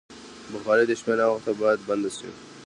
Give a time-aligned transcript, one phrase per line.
[0.53, 2.29] بخاري د شپې ناوخته باید بنده شي.